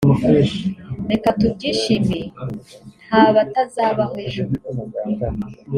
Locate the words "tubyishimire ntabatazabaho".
1.39-4.15